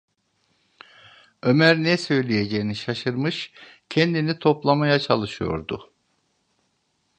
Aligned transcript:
Ömer 1.41 1.83
ne 1.83 1.97
söyleyeceğini 1.97 2.75
şaşırmış, 2.75 3.53
kendini 3.89 4.39
toplamaya 4.39 4.99
çalışıyordu. 4.99 5.91